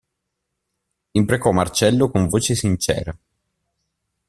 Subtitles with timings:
[1.11, 3.15] Imprecò Marcello con voce sincera.